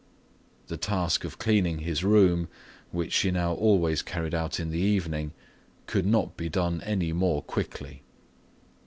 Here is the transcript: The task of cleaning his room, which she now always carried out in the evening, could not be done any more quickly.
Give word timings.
The 0.65 0.77
task 0.77 1.25
of 1.25 1.37
cleaning 1.37 1.77
his 1.77 2.03
room, 2.03 2.47
which 2.91 3.13
she 3.13 3.29
now 3.29 3.53
always 3.53 4.01
carried 4.01 4.33
out 4.33 4.59
in 4.59 4.71
the 4.71 4.79
evening, 4.79 5.31
could 5.85 6.07
not 6.07 6.35
be 6.35 6.49
done 6.49 6.81
any 6.83 7.13
more 7.13 7.43
quickly. 7.43 8.01